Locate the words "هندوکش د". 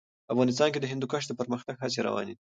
0.91-1.31